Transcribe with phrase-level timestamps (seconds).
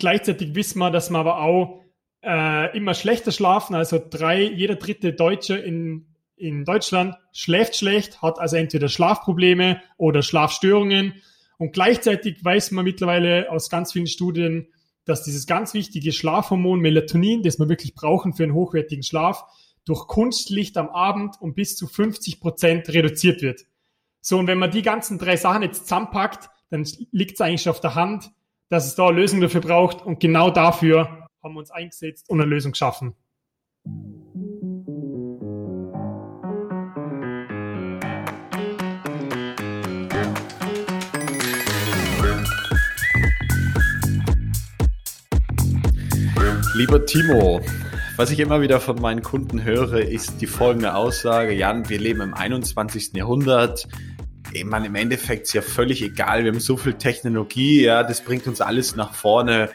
[0.00, 1.80] gleichzeitig wissen wir, dass wir aber auch
[2.22, 3.74] äh, immer schlechter schlafen.
[3.74, 10.22] Also drei, jeder dritte Deutsche in, in Deutschland schläft schlecht, hat also entweder Schlafprobleme oder
[10.22, 11.14] Schlafstörungen.
[11.58, 14.68] Und gleichzeitig weiß man mittlerweile aus ganz vielen Studien,
[15.04, 19.44] dass dieses ganz wichtige Schlafhormon Melatonin, das wir wirklich brauchen für einen hochwertigen Schlaf,
[19.84, 23.62] durch Kunstlicht am Abend um bis zu 50 Prozent reduziert wird.
[24.20, 27.70] So, und wenn man die ganzen drei Sachen jetzt zusammenpackt, dann liegt es eigentlich schon
[27.70, 28.30] auf der Hand,
[28.70, 30.00] dass es da eine Lösung dafür braucht.
[30.00, 33.14] Und genau dafür haben wir uns eingesetzt und eine Lösung geschaffen.
[46.76, 47.60] Lieber Timo,
[48.16, 52.20] was ich immer wieder von meinen Kunden höre, ist die folgende Aussage, Jan, wir leben
[52.20, 53.14] im 21.
[53.14, 53.86] Jahrhundert.
[54.64, 58.46] Meine, im Endeffekt ist ja völlig egal, wir haben so viel Technologie, ja, das bringt
[58.46, 59.70] uns alles nach vorne.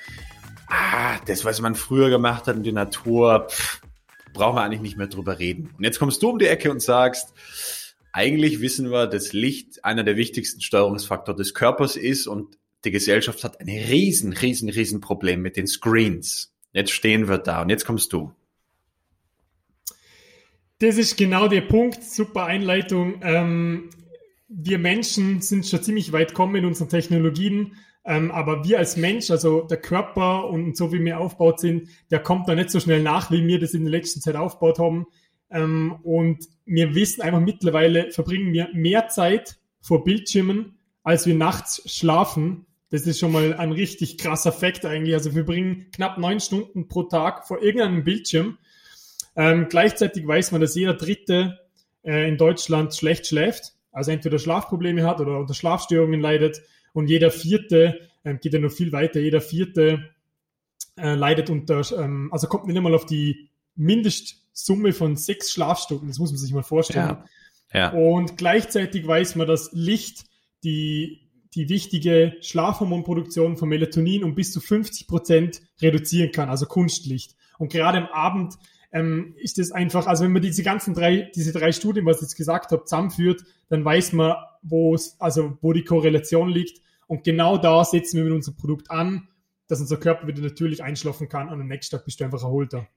[0.67, 3.81] Ah, das, was man früher gemacht hat in der Natur, pff,
[4.33, 5.69] brauchen wir eigentlich nicht mehr drüber reden.
[5.77, 7.33] Und jetzt kommst du um die Ecke und sagst,
[8.11, 13.43] eigentlich wissen wir, dass Licht einer der wichtigsten Steuerungsfaktoren des Körpers ist und die Gesellschaft
[13.43, 16.53] hat ein riesen, riesen, riesen Problem mit den Screens.
[16.71, 18.31] Jetzt stehen wir da und jetzt kommst du.
[20.79, 22.03] Das ist genau der Punkt.
[22.03, 23.21] Super Einleitung.
[23.23, 23.89] Ähm,
[24.57, 27.73] wir Menschen sind schon ziemlich weit gekommen in unseren Technologien,
[28.05, 32.19] ähm, aber wir als Mensch, also der Körper und so wie wir aufgebaut sind, der
[32.19, 35.07] kommt da nicht so schnell nach, wie wir das in der letzten Zeit aufgebaut haben.
[35.49, 41.81] Ähm, und wir wissen einfach mittlerweile, verbringen wir mehr Zeit vor Bildschirmen, als wir nachts
[41.91, 42.65] schlafen.
[42.91, 45.15] Das ist schon mal ein richtig krasser Fakt eigentlich.
[45.15, 48.57] Also wir bringen knapp neun Stunden pro Tag vor irgendeinem Bildschirm.
[49.35, 51.59] Ähm, gleichzeitig weiß man, dass jeder Dritte
[52.03, 56.61] äh, in Deutschland schlecht schläft, also entweder Schlafprobleme hat oder unter Schlafstörungen leidet.
[56.93, 60.11] Und jeder Vierte, ähm, geht ja noch viel weiter, jeder Vierte
[60.97, 66.07] äh, leidet unter, ähm, also kommt nicht einmal auf die Mindestsumme von sechs Schlafstunden.
[66.07, 67.07] Das muss man sich mal vorstellen.
[67.07, 67.25] Ja.
[67.73, 67.89] Ja.
[67.91, 70.25] Und gleichzeitig weiß man, dass Licht
[70.63, 71.25] die
[71.55, 77.35] die wichtige Schlafhormonproduktion von Melatonin um bis zu 50 Prozent reduzieren kann, also Kunstlicht.
[77.57, 78.55] Und gerade am Abend
[78.95, 82.21] ähm, ist es einfach, also wenn man diese ganzen drei, diese drei Studien, was ich
[82.23, 86.81] jetzt gesagt habe, zusammenführt, dann weiß man, wo also wo die Korrelation liegt.
[87.05, 89.27] Und genau da setzen wir mit unserem Produkt an,
[89.67, 92.87] dass unser Körper wieder natürlich einschlafen kann und am nächsten Tag bist du einfach erholter.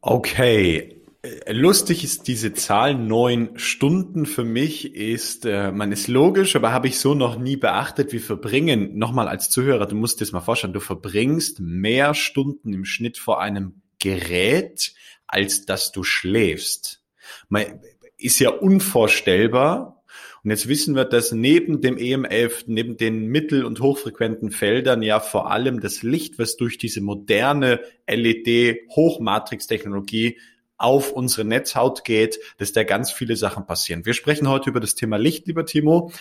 [0.00, 1.01] Okay,
[1.48, 6.88] lustig ist diese Zahl neun Stunden für mich ist, äh, man ist logisch, aber habe
[6.88, 8.12] ich so noch nie beachtet.
[8.12, 12.72] Wir verbringen, nochmal als Zuhörer, du musst dir das mal vorstellen, du verbringst mehr Stunden
[12.72, 14.94] im Schnitt vor einem Gerät,
[15.28, 17.04] als dass du schläfst.
[17.48, 17.80] Man,
[18.22, 20.02] ist ja unvorstellbar.
[20.44, 25.20] Und jetzt wissen wir, dass neben dem EMF, neben den mittel- und hochfrequenten Feldern ja
[25.20, 27.78] vor allem das Licht, was durch diese moderne
[28.08, 30.40] LED-Hochmatrix-Technologie
[30.82, 34.04] auf unsere Netzhaut geht, dass da ganz viele Sachen passieren.
[34.04, 36.12] Wir sprechen heute über das Thema Licht, lieber Timo.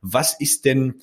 [0.00, 1.00] Was ist denn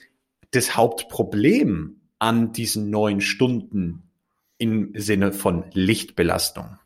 [0.51, 4.09] das Hauptproblem an diesen neun Stunden
[4.57, 6.77] im Sinne von Lichtbelastung?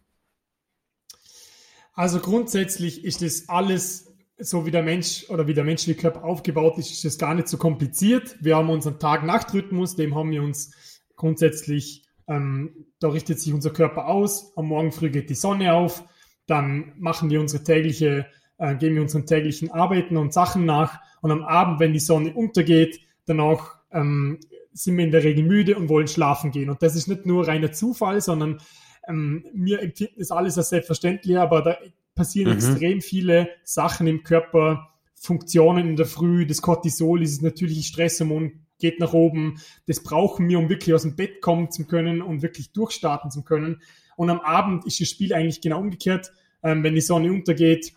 [1.94, 4.09] Also grundsätzlich ist das alles
[4.40, 7.50] so wie der Mensch oder wie der menschliche Körper aufgebaut ist, ist das gar nicht
[7.50, 8.38] so kompliziert.
[8.40, 10.72] Wir haben unseren Tag-Nacht-Rhythmus, dem haben wir uns
[11.17, 14.56] grundsätzlich, ähm, da richtet sich unser Körper aus.
[14.56, 16.06] Am Morgen früh geht die Sonne auf,
[16.49, 18.25] dann machen wir unsere tägliche,
[18.57, 22.33] äh, gehen wir unseren täglichen Arbeiten und Sachen nach und am Abend, wenn die Sonne
[22.33, 24.39] untergeht, danach ähm,
[24.73, 26.69] sind wir in der Regel müde und wollen schlafen gehen.
[26.69, 28.59] Und das ist nicht nur reiner Zufall, sondern
[29.07, 31.77] ähm, wir empfinden das alles als selbstverständlich, aber da
[32.15, 32.57] passieren mhm.
[32.57, 38.99] extrem viele Sachen im Körper, Funktionen in der Früh, das Cortisol, dieses natürliche Stresshormon geht
[38.99, 39.59] nach oben.
[39.87, 43.43] Das brauchen wir, um wirklich aus dem Bett kommen zu können und wirklich durchstarten zu
[43.43, 43.81] können.
[44.19, 46.34] Und am Abend ist das Spiel eigentlich genau umgekehrt.
[46.62, 47.94] Ähm, wenn die Sonne untergeht,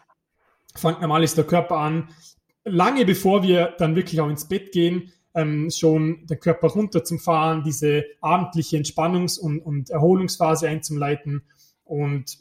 [0.72, 2.10] fängt normales der Körper an,
[2.64, 7.18] lange bevor wir dann wirklich auch ins Bett gehen, ähm, schon den Körper runter zum
[7.18, 11.42] Fahren, diese abendliche Entspannungs- und, und Erholungsphase einzuleiten.
[11.82, 12.38] Und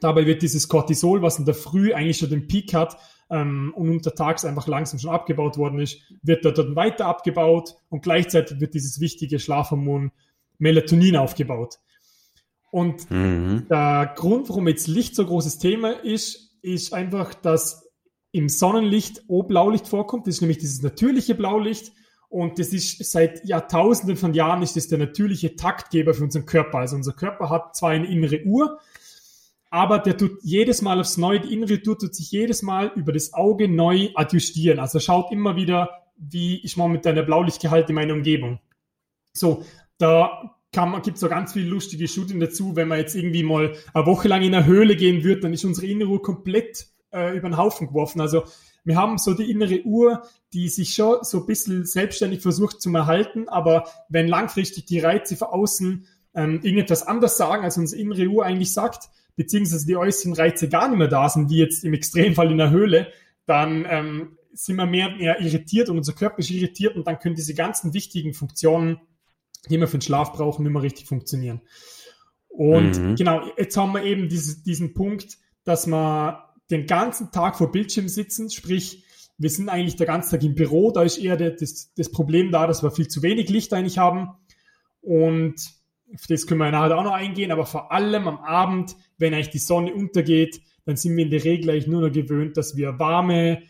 [0.00, 2.96] dabei wird dieses Cortisol, was in der Früh eigentlich schon den Peak hat
[3.30, 8.58] ähm, und untertags einfach langsam schon abgebaut worden ist, wird dort weiter abgebaut und gleichzeitig
[8.58, 10.10] wird dieses wichtige Schlafhormon
[10.58, 11.78] Melatonin aufgebaut.
[12.74, 13.68] Und mhm.
[13.70, 17.88] der Grund, warum jetzt Licht so ein großes Thema ist, ist einfach, dass
[18.32, 20.26] im Sonnenlicht auch Blaulicht vorkommt.
[20.26, 21.92] Das ist nämlich dieses natürliche Blaulicht.
[22.28, 26.78] Und das ist seit Jahrtausenden von Jahren ist das der natürliche Taktgeber für unseren Körper.
[26.78, 28.80] Also unser Körper hat zwar eine innere Uhr,
[29.70, 33.12] aber der tut jedes Mal aufs Neue, die innere Uhr tut sich jedes Mal über
[33.12, 34.80] das Auge neu adjustieren.
[34.80, 38.58] Also schaut immer wieder, wie ich momentan der Blaulichtgehalt in meiner Umgebung.
[39.32, 39.64] So,
[39.96, 40.56] da
[41.02, 42.76] gibt es so ganz viele lustige Studien dazu.
[42.76, 45.64] Wenn man jetzt irgendwie mal eine Woche lang in eine Höhle gehen würde, dann ist
[45.64, 48.20] unsere innere Uhr komplett äh, über den Haufen geworfen.
[48.20, 48.44] Also
[48.84, 50.22] wir haben so die innere Uhr,
[50.52, 55.36] die sich schon so ein bisschen selbstständig versucht zu erhalten, aber wenn langfristig die Reize
[55.36, 60.34] von außen ähm, irgendetwas anders sagen, als unsere innere Uhr eigentlich sagt, beziehungsweise die äußeren
[60.34, 63.08] Reize gar nicht mehr da sind, wie jetzt im Extremfall in der Höhle,
[63.46, 67.34] dann ähm, sind wir mehr, mehr irritiert und unser Körper ist irritiert und dann können
[67.34, 69.00] diese ganzen wichtigen Funktionen,
[69.70, 71.60] die wir für den Schlaf brauchen, nicht mehr richtig funktionieren.
[72.48, 73.16] Und mhm.
[73.16, 78.08] genau, jetzt haben wir eben dieses, diesen Punkt, dass wir den ganzen Tag vor Bildschirm
[78.08, 79.04] sitzen, sprich,
[79.36, 82.66] wir sind eigentlich der ganze Tag im Büro, da ist eher das, das Problem da,
[82.66, 84.28] dass wir viel zu wenig Licht eigentlich haben.
[85.00, 85.56] Und
[86.14, 89.50] auf das können wir nachher auch noch eingehen, aber vor allem am Abend, wenn eigentlich
[89.50, 92.98] die Sonne untergeht, dann sind wir in der Regel eigentlich nur noch gewöhnt, dass wir
[92.98, 93.62] warme,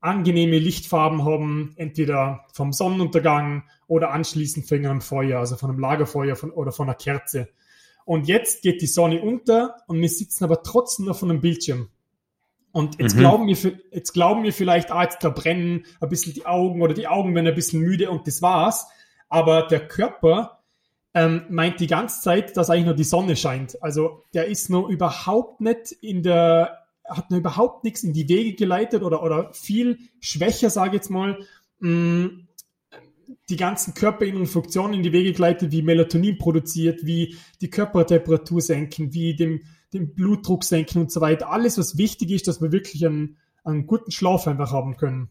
[0.00, 6.36] angenehme Lichtfarben haben, entweder vom Sonnenuntergang oder anschließend von einem Feuer, also von einem Lagerfeuer
[6.36, 7.48] von, oder von einer Kerze.
[8.04, 11.88] Und jetzt geht die Sonne unter und wir sitzen aber trotzdem noch von einem Bildschirm.
[12.72, 13.20] Und jetzt, mhm.
[13.20, 13.56] glauben wir,
[13.90, 17.34] jetzt glauben wir vielleicht, ah, jetzt da brennen ein bisschen die Augen oder die Augen
[17.34, 18.86] werden ein bisschen müde und das war's.
[19.28, 20.60] Aber der Körper
[21.14, 23.82] ähm, meint die ganze Zeit, dass eigentlich nur die Sonne scheint.
[23.82, 26.79] Also der ist noch überhaupt nicht in der,
[27.10, 31.10] hat noch überhaupt nichts in die Wege geleitet oder, oder viel schwächer, sage ich jetzt
[31.10, 31.38] mal,
[31.80, 32.46] mh, mm,
[33.48, 39.12] die ganzen körperinneren Funktionen in die Wege geleitet, wie Melatonin produziert, wie die Körpertemperatur senken,
[39.12, 39.60] wie dem
[39.92, 41.50] den Blutdruck senken und so weiter.
[41.50, 45.30] Alles, was wichtig ist, dass wir wirklich einen, einen guten Schlaf einfach haben können.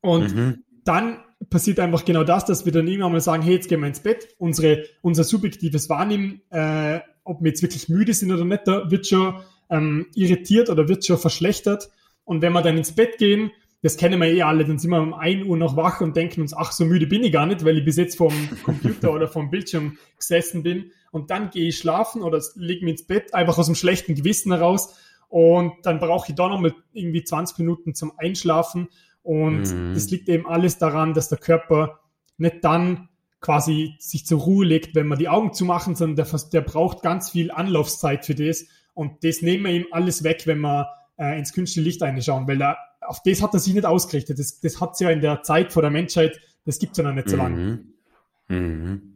[0.00, 0.64] Und mhm.
[0.84, 1.18] dann
[1.50, 4.00] passiert einfach genau das, dass wir dann irgendwann mal sagen, hey, jetzt gehen wir ins
[4.00, 4.28] Bett.
[4.38, 9.06] Unsere, unser subjektives Wahrnehmen, äh, ob wir jetzt wirklich müde sind oder nicht, da wird
[9.06, 9.40] schon
[9.72, 11.90] ähm, irritiert oder wird schon verschlechtert.
[12.24, 15.00] Und wenn wir dann ins Bett gehen, das kennen wir eh alle, dann sind wir
[15.00, 17.64] um 1 Uhr noch wach und denken uns, ach, so müde bin ich gar nicht,
[17.64, 18.32] weil ich bis jetzt vom
[18.62, 20.92] Computer oder vom Bildschirm gesessen bin.
[21.10, 24.52] Und dann gehe ich schlafen oder lege mich ins Bett, einfach aus dem schlechten Gewissen
[24.52, 24.94] heraus.
[25.28, 28.88] Und dann brauche ich da noch mal irgendwie 20 Minuten zum Einschlafen.
[29.22, 29.94] Und mhm.
[29.94, 32.00] das liegt eben alles daran, dass der Körper
[32.36, 33.08] nicht dann
[33.40, 37.30] quasi sich zur Ruhe legt, wenn man die Augen zumachen, sondern der, der braucht ganz
[37.30, 38.66] viel Anlaufzeit für das.
[38.94, 42.60] Und das nehmen wir ihm alles weg, wenn wir äh, ins künstliche Licht einschauen, weil
[42.60, 44.38] er auf das hat er sich nicht ausgerichtet.
[44.38, 47.04] Das, das hat es ja in der Zeit vor der Menschheit, das gibt es ja
[47.04, 47.84] noch nicht so lange.
[48.48, 49.11] Mhm.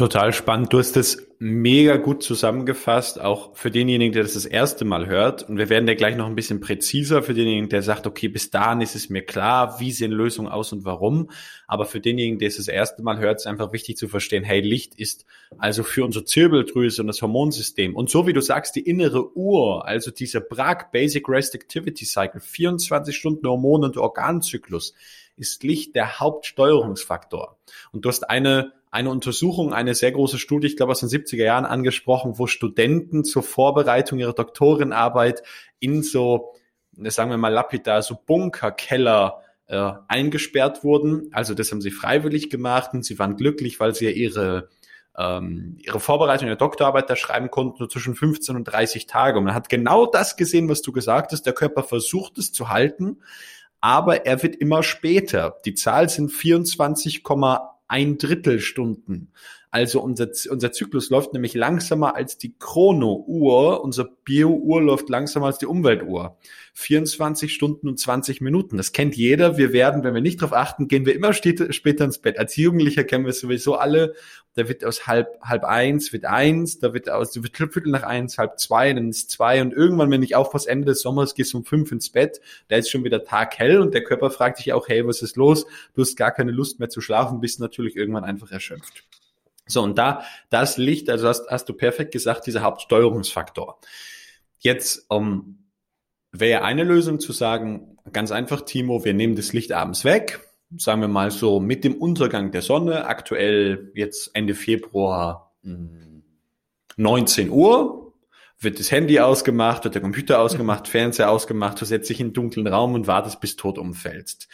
[0.00, 0.72] Total spannend.
[0.72, 5.42] Du hast das mega gut zusammengefasst, auch für denjenigen, der das das erste Mal hört.
[5.42, 8.48] Und wir werden ja gleich noch ein bisschen präziser für denjenigen, der sagt, okay, bis
[8.48, 11.28] dahin ist es mir klar, wie sehen Lösungen aus und warum.
[11.66, 14.62] Aber für denjenigen, der es das erste Mal hört, ist einfach wichtig zu verstehen, hey,
[14.62, 15.26] Licht ist
[15.58, 17.94] also für unsere Zirbeldrüse und das Hormonsystem.
[17.94, 22.40] Und so wie du sagst, die innere Uhr, also dieser BRAC, Basic Rest Activity Cycle,
[22.40, 24.94] 24 Stunden Hormon- und Organzyklus,
[25.40, 27.58] ist Licht der Hauptsteuerungsfaktor.
[27.92, 31.44] Und du hast eine eine Untersuchung, eine sehr große Studie, ich glaube aus den 70er
[31.44, 35.42] Jahren angesprochen, wo Studenten zur Vorbereitung ihrer Doktorenarbeit
[35.78, 36.54] in so,
[36.96, 41.28] sagen wir mal lapidar, so Bunkerkeller äh, eingesperrt wurden.
[41.32, 44.68] Also das haben sie freiwillig gemacht und sie waren glücklich, weil sie ja ihre
[45.16, 49.38] ähm, ihre Vorbereitung der Doktorarbeit da schreiben konnten, nur zwischen 15 und 30 Tage.
[49.38, 51.42] Und man hat genau das gesehen, was du gesagt hast.
[51.42, 53.18] Der Körper versucht es zu halten,
[53.80, 55.56] aber er wird immer später.
[55.64, 59.32] Die Zahl sind 24,8 ein Drittel Stunden.
[59.72, 63.84] Also unser, unser Zyklus läuft nämlich langsamer als die Chrono-Uhr.
[63.84, 66.36] Unser Bio-Uhr läuft langsamer als die Umweltuhr.
[66.74, 68.76] 24 Stunden und 20 Minuten.
[68.76, 69.58] Das kennt jeder.
[69.58, 72.38] Wir werden, wenn wir nicht darauf achten, gehen wir immer später ins Bett.
[72.38, 74.14] Als Jugendlicher kennen wir sowieso alle.
[74.54, 78.02] Da wird aus halb, halb eins, wird eins, da wird aus, da wird Viertel nach
[78.02, 81.52] eins, halb zwei, dann ist zwei und irgendwann, wenn ich aufpasse, Ende des Sommers gehst
[81.52, 84.58] du um fünf ins Bett, da ist schon wieder Tag hell und der Körper fragt
[84.58, 85.66] sich auch, hey, was ist los?
[85.94, 89.04] Du hast gar keine Lust mehr zu schlafen, bist natürlich irgendwann einfach erschöpft.
[89.70, 93.80] So, und da, das Licht, also hast, hast du perfekt gesagt, dieser Hauptsteuerungsfaktor.
[94.58, 95.64] Jetzt um,
[96.32, 100.40] wäre eine Lösung zu sagen, ganz einfach, Timo, wir nehmen das Licht abends weg,
[100.76, 105.54] sagen wir mal so mit dem Untergang der Sonne, aktuell jetzt Ende Februar
[106.96, 108.14] 19 hm, Uhr,
[108.58, 112.34] wird das Handy ausgemacht, wird der Computer ausgemacht, Fernseher ausgemacht, du setzt dich in einen
[112.34, 114.48] dunklen Raum und wartest, bis tot umfällst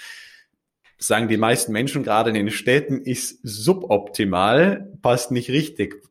[0.98, 6.02] sagen die meisten Menschen gerade in den Städten, ist suboptimal, passt nicht richtig.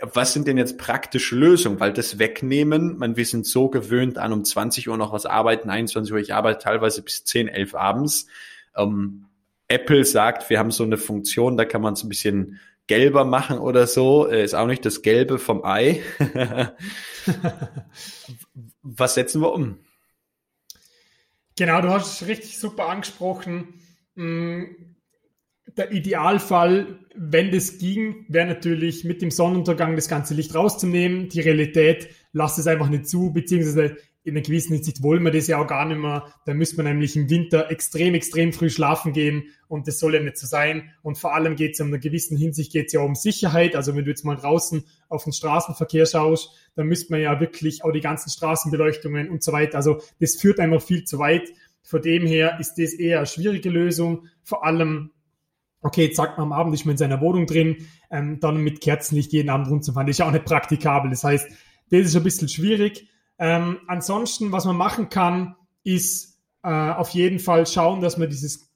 [0.00, 1.80] Was sind denn jetzt praktische Lösungen?
[1.80, 5.70] Weil das Wegnehmen, man, wir sind so gewöhnt an um 20 Uhr noch was arbeiten,
[5.70, 8.26] 21 Uhr, ich arbeite teilweise bis 10, 11 abends.
[8.76, 9.26] Ähm,
[9.66, 13.58] Apple sagt, wir haben so eine Funktion, da kann man es ein bisschen gelber machen
[13.58, 16.02] oder so, äh, ist auch nicht das Gelbe vom Ei.
[18.82, 19.78] was setzen wir um?
[21.56, 23.74] Genau, du hast es richtig super angesprochen.
[24.18, 24.64] Mm,
[25.76, 31.28] der Idealfall, wenn das ging, wäre natürlich mit dem Sonnenuntergang das ganze Licht rauszunehmen.
[31.28, 35.46] Die Realität lasst es einfach nicht zu, beziehungsweise in einer gewissen Hinsicht wollen wir das
[35.46, 36.34] ja auch gar nicht mehr.
[36.44, 40.20] Da müsste man nämlich im Winter extrem, extrem früh schlafen gehen und das soll ja
[40.20, 40.90] nicht so sein.
[41.02, 43.76] Und vor allem geht es in einer gewissen Hinsicht geht es ja um Sicherheit.
[43.76, 47.84] Also wenn du jetzt mal draußen auf den Straßenverkehr schaust, dann müsste man ja wirklich
[47.84, 49.76] auch die ganzen Straßenbeleuchtungen und so weiter.
[49.76, 51.48] Also das führt einfach viel zu weit.
[51.82, 54.26] Von dem her ist das eher eine schwierige Lösung.
[54.42, 55.12] Vor allem,
[55.80, 58.80] okay, jetzt sagt man am Abend ist man in seiner Wohnung drin, ähm, dann mit
[58.80, 60.08] Kerzenlicht jeden Abend rumzufahren.
[60.08, 61.10] Ist ja auch nicht praktikabel.
[61.10, 61.48] Das heißt,
[61.90, 63.08] das ist ein bisschen schwierig.
[63.38, 65.54] Ähm, ansonsten, was man machen kann,
[65.84, 68.68] ist äh, auf jeden Fall schauen, dass man dieses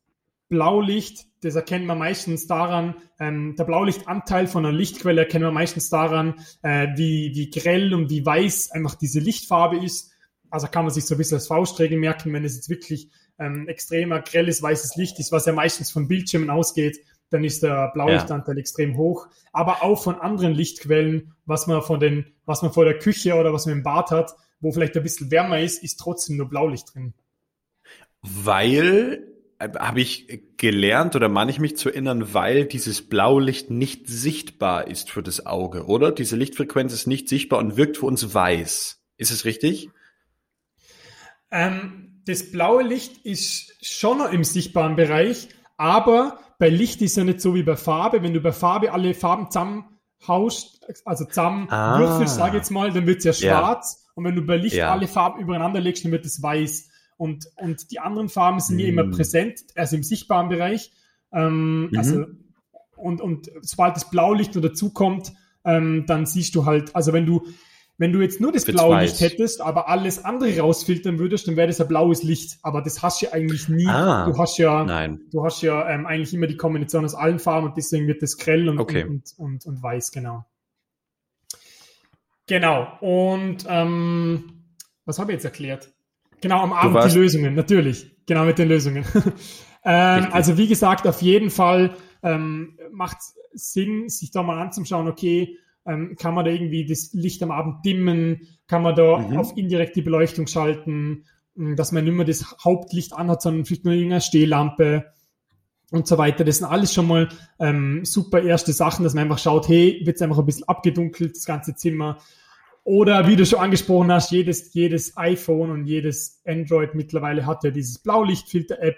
[0.49, 5.89] Blaulicht, das erkennen wir meistens daran, ähm, der Blaulichtanteil von einer Lichtquelle erkennen wir meistens
[5.89, 10.12] daran, äh, wie, wie grell und wie weiß einfach diese Lichtfarbe ist.
[10.53, 13.69] Also kann man sich so ein bisschen als Faustregel merken, wenn es jetzt wirklich ähm,
[13.69, 16.99] extremer grelles weißes Licht ist, was ja meistens von Bildschirmen ausgeht,
[17.31, 18.61] dann ist der Blaulichtanteil ja.
[18.61, 19.29] extrem hoch.
[19.55, 23.55] Aber auch von anderen Lichtquellen, was man von den, was man vor der Küche oder
[23.55, 26.95] was man im Bad hat, wo vielleicht ein bisschen wärmer ist, ist trotzdem nur Blaulicht
[26.95, 27.15] drin.
[28.21, 29.27] Weil,
[29.59, 34.87] äh, habe ich gelernt oder meine ich mich zu erinnern, weil dieses Blaulicht nicht sichtbar
[34.87, 36.13] ist für das Auge, oder?
[36.13, 39.03] Diese Lichtfrequenz ist nicht sichtbar und wirkt für uns weiß.
[39.17, 39.89] Ist es richtig?
[41.53, 47.25] Ähm, das blaue Licht ist schon noch im sichtbaren Bereich, aber bei Licht ist ja
[47.25, 48.23] nicht so wie bei Farbe.
[48.23, 51.99] Wenn du bei Farbe alle Farben zusammenhaust, also zusammen ah.
[51.99, 54.05] würfelst, sage ich jetzt mal, dann wird es ja schwarz.
[54.05, 54.13] Ja.
[54.15, 54.93] Und wenn du bei Licht ja.
[54.93, 56.89] alle Farben übereinander legst, dann wird es weiß.
[57.17, 59.11] Und, und die anderen Farben sind ja immer mm.
[59.11, 60.93] präsent, also im sichtbaren Bereich.
[61.33, 61.99] Ähm, mhm.
[61.99, 62.27] Also,
[62.97, 65.33] und, und sobald das Blaulicht nur dazukommt,
[65.65, 67.47] ähm, dann siehst du halt, also wenn du,
[67.99, 71.81] wenn du jetzt nur das Blaulicht hättest, aber alles andere rausfiltern würdest, dann wäre das
[71.81, 72.59] ein blaues Licht.
[72.63, 73.87] Aber das hast du ja eigentlich nie.
[73.87, 75.21] Ah, du hast ja, nein.
[75.31, 78.39] du hast ja ähm, eigentlich immer die Kombination aus allen Farben und deswegen wird das
[78.39, 79.05] grell und, okay.
[79.05, 80.45] und, und, und, weiß, genau.
[82.47, 82.89] Genau.
[83.01, 84.65] Und ähm,
[85.05, 85.93] was habe ich jetzt erklärt?
[86.41, 88.11] Genau, am Abend die Lösungen, natürlich.
[88.27, 89.05] Genau mit den Lösungen.
[89.85, 93.19] ähm, also wie gesagt, auf jeden Fall ähm, macht
[93.53, 97.85] Sinn, sich da mal anzuschauen, okay, ähm, kann man da irgendwie das Licht am Abend
[97.85, 99.37] dimmen, kann man da mhm.
[99.37, 101.25] auf indirekte Beleuchtung schalten,
[101.57, 105.07] hm, dass man nicht mehr das Hauptlicht anhat, sondern vielleicht nur irgendeine Stehlampe
[105.91, 106.45] und so weiter.
[106.45, 110.17] Das sind alles schon mal ähm, super erste Sachen, dass man einfach schaut, hey, wird
[110.17, 112.19] es einfach ein bisschen abgedunkelt, das ganze Zimmer.
[112.85, 117.71] Oder wie du schon angesprochen hast, jedes, jedes iPhone und jedes Android mittlerweile hat ja
[117.71, 118.97] dieses Blaulichtfilter-App,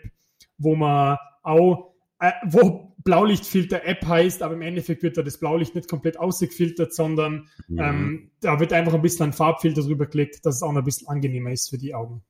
[0.56, 1.93] wo man auch,
[2.24, 7.48] äh, wo Blaulichtfilter-App heißt, aber im Endeffekt wird da das Blaulicht nicht komplett ausgefiltert, sondern
[7.68, 7.78] mhm.
[7.78, 10.84] ähm, da wird einfach ein bisschen ein Farbfilter drüber gelegt, dass es auch noch ein
[10.84, 12.22] bisschen angenehmer ist für die Augen.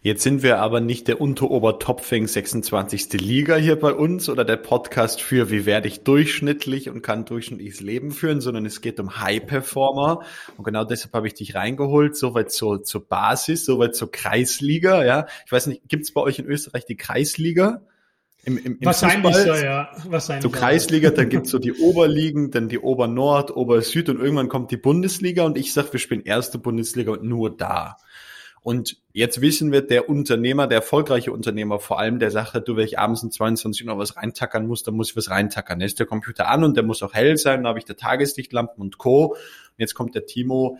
[0.00, 3.12] Jetzt sind wir aber nicht der Unterobertopfing 26.
[3.20, 7.82] Liga hier bei uns oder der Podcast für wie werde ich durchschnittlich und kann durchschnittliches
[7.82, 10.22] Leben führen, sondern es geht um High Performer
[10.56, 15.26] und genau deshalb habe ich dich reingeholt, soweit zur, zur Basis, soweit zur Kreisliga, ja.
[15.44, 17.82] Ich weiß nicht, gibt es bei euch in Österreich die Kreisliga?
[18.48, 20.42] Im, im, im Wahrscheinlich, Fußball, ja, Wahrscheinlich.
[20.42, 24.78] So Kreisliga, dann gibt's so die Oberligen, dann die Obernord, Obersüd und irgendwann kommt die
[24.78, 27.98] Bundesliga und ich sag, wir spielen erste Bundesliga und nur da.
[28.62, 32.86] Und jetzt wissen wir, der Unternehmer, der erfolgreiche Unternehmer vor allem, der sagt, du, wenn
[32.86, 35.78] ich abends um 22 Uhr was reintackern muss, dann muss ich was reintackern.
[35.78, 37.96] Dann ist der Computer an und der muss auch hell sein, dann habe ich der
[37.96, 39.26] Tageslichtlampen und Co.
[39.26, 39.36] Und
[39.76, 40.78] jetzt kommt der Timo.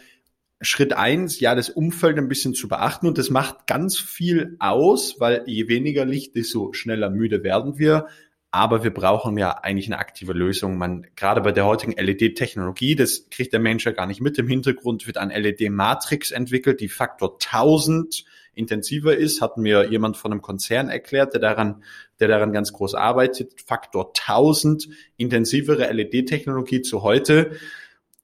[0.61, 5.21] Schritt eins, ja, das Umfeld ein bisschen zu beachten und das macht ganz viel aus,
[5.21, 8.09] weil je weniger Licht, desto schneller müde werden wir.
[8.51, 10.79] Aber wir brauchen ja eigentlich eine aktive Lösung.
[10.79, 14.39] Man, gerade bei der heutigen LED-Technologie, das kriegt der Mensch ja gar nicht mit.
[14.39, 18.25] Im Hintergrund wird ein LED-Matrix entwickelt, die Faktor 1000
[18.55, 21.85] intensiver ist, hat mir jemand von einem Konzern erklärt, der daran,
[22.19, 23.61] der daran ganz groß arbeitet.
[23.65, 27.53] Faktor 1000 intensivere LED-Technologie zu heute.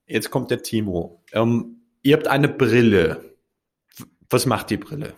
[0.07, 1.23] Jetzt kommt der Timo.
[1.33, 1.74] Ähm,
[2.05, 3.35] ihr habt eine Brille.
[4.31, 5.15] Was macht die Brille?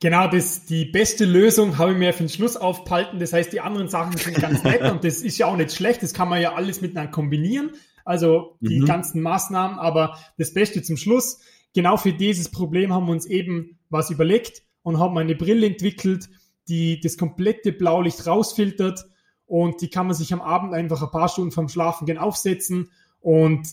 [0.00, 3.20] Genau, das, die beste Lösung habe ich mir für den Schluss aufpalten.
[3.20, 6.02] Das heißt, die anderen Sachen sind ganz nett und das ist ja auch nicht schlecht.
[6.02, 7.72] Das kann man ja alles miteinander kombinieren.
[8.04, 8.86] Also die mhm.
[8.86, 9.78] ganzen Maßnahmen.
[9.78, 11.40] Aber das Beste zum Schluss.
[11.74, 16.28] Genau für dieses Problem haben wir uns eben was überlegt und haben eine Brille entwickelt,
[16.68, 19.04] die das komplette Blaulicht rausfiltert
[19.44, 22.90] und die kann man sich am Abend einfach ein paar Stunden vom Schlafen gehen aufsetzen
[23.20, 23.68] und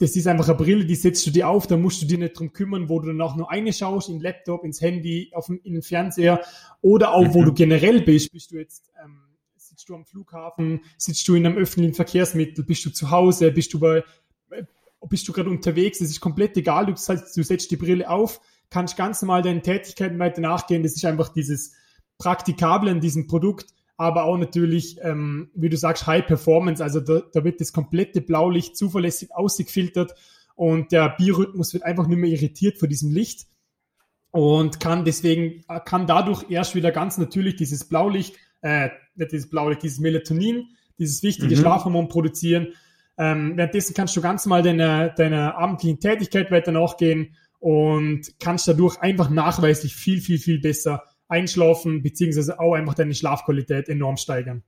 [0.00, 2.38] das ist einfach eine Brille, die setzt du dir auf, da musst du dir nicht
[2.38, 5.58] drum kümmern, wo du danach nur eine schaust, in den Laptop, ins Handy, auf den,
[5.58, 6.40] in den Fernseher
[6.80, 7.34] oder auch, mhm.
[7.34, 8.32] wo du generell bist.
[8.32, 9.20] Bist du jetzt, ähm,
[9.56, 13.74] sitzt du am Flughafen, sitzt du in einem öffentlichen Verkehrsmittel, bist du zu Hause, bist
[13.74, 14.02] du bei,
[14.50, 14.64] äh,
[15.06, 18.40] bist du gerade unterwegs, das ist komplett egal, du, du setzt die Brille auf,
[18.70, 21.74] kannst ganz normal deinen Tätigkeiten weiter nachgehen, das ist einfach dieses
[22.16, 26.82] Praktikable an diesem Produkt, aber auch natürlich, ähm, wie du sagst, High Performance.
[26.82, 30.14] Also da, da wird das komplette Blaulicht zuverlässig ausgefiltert
[30.54, 33.46] und der Biorhythmus wird einfach nicht mehr irritiert vor diesem Licht
[34.30, 39.82] und kann deswegen, kann dadurch erst wieder ganz natürlich dieses Blaulicht, äh, nicht dieses Blaulicht,
[39.82, 41.60] dieses Melatonin, dieses wichtige mhm.
[41.60, 42.68] Schlafhormon produzieren.
[43.18, 48.98] Ähm, währenddessen kannst du ganz mal deiner deiner abendlichen Tätigkeit weiter nachgehen und kannst dadurch
[49.02, 54.62] einfach nachweislich viel, viel, viel besser einschlafen, beziehungsweise auch einfach deine Schlafqualität enorm steigern.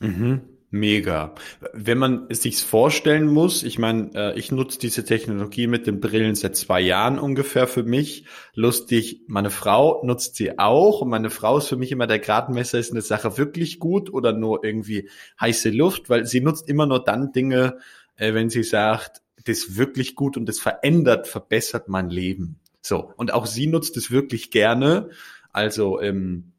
[0.00, 0.42] Mhm.
[0.70, 1.34] Mega.
[1.72, 6.00] Wenn man es sich vorstellen muss, ich meine, äh, ich nutze diese Technologie mit den
[6.00, 8.26] Brillen seit zwei Jahren ungefähr für mich.
[8.52, 12.78] Lustig, meine Frau nutzt sie auch und meine Frau ist für mich immer der Gradmesser,
[12.78, 15.08] ist eine Sache wirklich gut oder nur irgendwie
[15.40, 17.78] heiße Luft, weil sie nutzt immer nur dann Dinge,
[18.16, 22.58] äh, wenn sie sagt, das ist wirklich gut und das verändert, verbessert mein Leben.
[22.82, 23.12] So.
[23.16, 25.10] Und auch sie nutzt es wirklich gerne.
[25.56, 26.52] Also, ähm,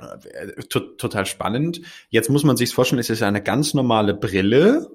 [0.00, 1.80] äh, total spannend.
[2.08, 4.90] Jetzt muss man sich vorstellen, es ist eine ganz normale Brille,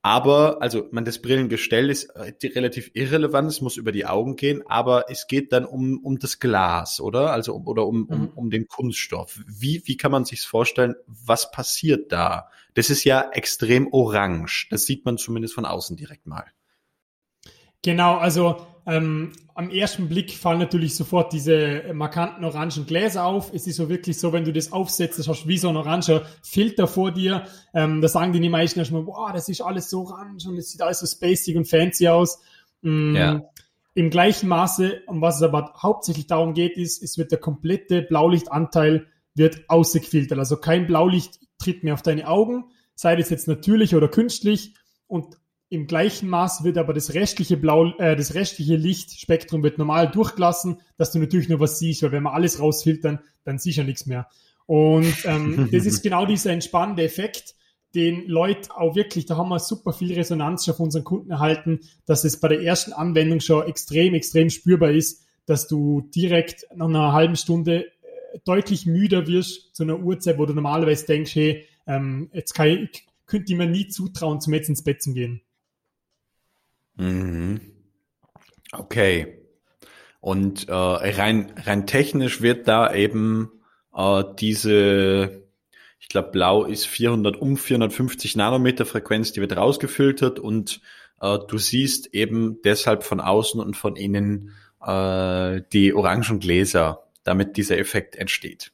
[0.00, 4.62] aber, also, man, das Brillengestell ist äh, relativ irrelevant, es muss über die Augen gehen,
[4.66, 7.32] aber es geht dann um, um das Glas, oder?
[7.32, 8.28] Also, oder um, um, mhm.
[8.34, 9.40] um den Kunststoff.
[9.46, 10.94] Wie, wie kann man sich's vorstellen?
[11.06, 12.48] Was passiert da?
[12.72, 14.68] Das ist ja extrem orange.
[14.70, 16.46] Das sieht man zumindest von außen direkt mal.
[17.82, 18.56] Genau, also
[18.86, 23.52] ähm, am ersten Blick fallen natürlich sofort diese markanten orangen Gläser auf.
[23.52, 25.76] Es ist so wirklich so, wenn du das aufsetzt, das hast du wie so ein
[25.76, 27.44] oranger Filter vor dir.
[27.74, 30.80] Ähm, da sagen die, meisten erstmal, boah, das ist alles so orange und es sieht
[30.80, 32.40] alles so spacig und fancy aus.
[32.82, 33.42] Ähm, ja.
[33.94, 38.02] Im gleichen Maße, um was es aber hauptsächlich darum geht, ist, es wird der komplette
[38.02, 40.38] Blaulichtanteil wird ausgefiltert.
[40.38, 44.74] Also kein Blaulicht tritt mehr auf deine Augen, sei das jetzt natürlich oder künstlich.
[45.08, 45.36] Und
[45.70, 50.80] im gleichen Maß wird aber das restliche Blau, äh, das restliche Lichtspektrum wird normal durchgelassen,
[50.96, 53.86] dass du natürlich nur was siehst, weil wenn wir alles rausfiltern, dann siehst du ja
[53.86, 54.28] nichts mehr.
[54.66, 57.54] Und ähm, das ist genau dieser entspannende Effekt,
[57.94, 61.80] den Leute auch wirklich, da haben wir super viel Resonanz schon von unseren Kunden erhalten,
[62.06, 66.88] dass es bei der ersten Anwendung schon extrem, extrem spürbar ist, dass du direkt nach
[66.88, 71.64] einer halben Stunde äh, deutlich müder wirst zu einer Uhrzeit, wo du normalerweise denkst, hey,
[71.86, 75.42] ähm, jetzt kann ich, könnte ich mir nie zutrauen, zum jetzt ins Bett zu gehen.
[76.98, 77.60] Mhm.
[78.72, 79.38] Okay.
[80.20, 83.50] Und äh, rein, rein technisch wird da eben
[83.94, 85.44] äh, diese,
[86.00, 90.80] ich glaube, blau ist 400 um 450 Nanometer Frequenz, die wird rausgefiltert und
[91.20, 97.56] äh, du siehst eben deshalb von außen und von innen äh, die orangen Gläser, damit
[97.56, 98.72] dieser Effekt entsteht.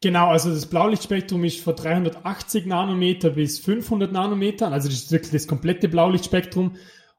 [0.00, 5.32] Genau, also das Blaulichtspektrum ist von 380 Nanometer bis 500 Nanometer, also das ist wirklich
[5.32, 6.76] das komplette Blaulichtspektrum.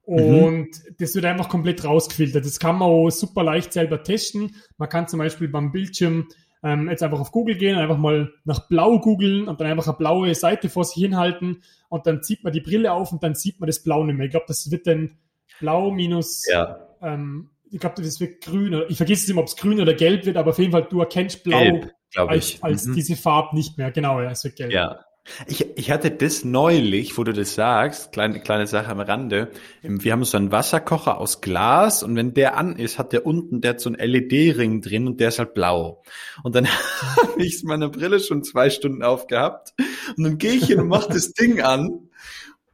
[0.09, 0.43] Mhm.
[0.43, 0.95] Und mhm.
[0.97, 2.45] das wird einfach komplett rausgefiltert.
[2.45, 4.55] Das kann man auch super leicht selber testen.
[4.77, 6.27] Man kann zum Beispiel beim Bildschirm
[6.63, 9.97] ähm, jetzt einfach auf Google gehen, einfach mal nach Blau googeln und dann einfach eine
[9.97, 13.59] blaue Seite vor sich hinhalten und dann zieht man die Brille auf und dann sieht
[13.59, 14.25] man das Blau nicht mehr.
[14.25, 15.17] Ich glaube, das wird dann
[15.59, 16.79] Blau minus, ja.
[17.01, 18.81] ähm, ich glaube, das wird grün.
[18.89, 20.99] Ich vergesse es immer, ob es grün oder gelb wird, aber auf jeden Fall, du
[20.99, 22.95] erkennst Blau gelb, als, als mhm.
[22.95, 23.91] diese Farbe nicht mehr.
[23.91, 24.71] Genau, ja, es wird gelb.
[24.71, 25.05] Ja,
[25.47, 29.51] ich, ich hatte das neulich, wo du das sagst, kleine, kleine Sache am Rande.
[29.81, 33.61] Wir haben so einen Wasserkocher aus Glas und wenn der an ist, hat der unten,
[33.61, 36.03] der hat so einen LED-Ring drin und der ist halt blau.
[36.43, 36.67] Und dann
[37.17, 39.73] habe ich meine Brille schon zwei Stunden aufgehabt
[40.17, 42.09] und dann gehe ich hin und mache das Ding an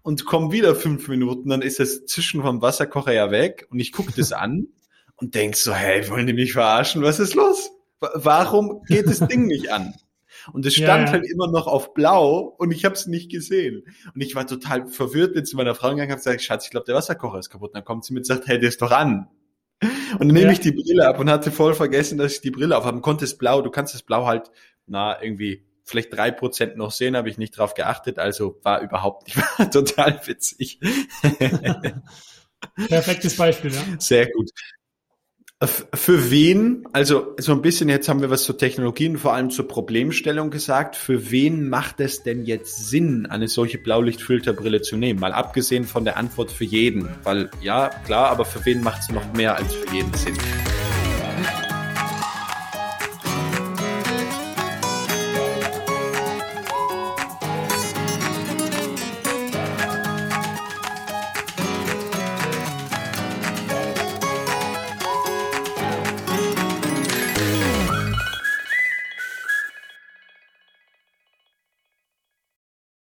[0.02, 3.92] und komme wieder fünf Minuten, dann ist das Zwischen vom Wasserkocher ja weg und ich
[3.92, 4.68] gucke das an
[5.18, 7.02] und denk so, hey, wollen die mich verarschen?
[7.02, 7.72] Was ist los?
[8.00, 9.96] Warum geht das Ding nicht an?
[10.54, 13.84] Und es stand ja, halt immer noch auf blau und ich habe es nicht gesehen.
[14.14, 16.72] Und ich war total verwirrt, bin zu meiner Frau gegangen und habe gesagt, Schatz, ich
[16.72, 17.70] glaube, der Wasserkocher ist kaputt.
[17.72, 19.28] Und dann kommt sie mit und sagt, hey, der ist doch an.
[19.82, 20.52] Und dann nehme ja.
[20.52, 23.26] ich die Brille ab und hatte voll vergessen, dass ich die Brille aufhaben konnte.
[23.26, 24.52] Es blau, du kannst das Blau halt,
[24.88, 29.28] na, irgendwie vielleicht drei Prozent noch sehen, habe ich nicht drauf geachtet, also war überhaupt
[29.28, 30.80] nicht, war total witzig.
[32.88, 33.82] Perfektes Beispiel, ja.
[34.00, 34.50] Sehr gut.
[35.68, 39.68] Für wen, also so ein bisschen jetzt haben wir was zur Technologien, vor allem zur
[39.68, 45.20] Problemstellung gesagt, für wen macht es denn jetzt Sinn, eine solche Blaulichtfilterbrille zu nehmen?
[45.20, 49.10] Mal abgesehen von der Antwort für jeden, weil ja, klar, aber für wen macht es
[49.10, 50.36] noch mehr als für jeden Sinn?